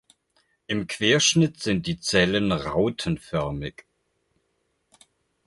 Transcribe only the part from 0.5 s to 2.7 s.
Im Querschnitt sind die Zellen